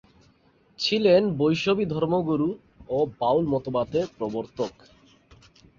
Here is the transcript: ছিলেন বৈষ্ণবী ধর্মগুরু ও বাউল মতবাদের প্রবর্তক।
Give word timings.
ছিলেন 0.79 1.21
বৈষ্ণবী 1.37 1.85
ধর্মগুরু 1.85 2.49
ও 2.89 2.97
বাউল 3.19 3.43
মতবাদের 3.45 4.05
প্রবর্তক। 4.17 4.73